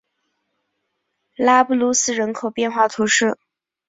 [1.35, 3.37] 拉布鲁斯人口变化图示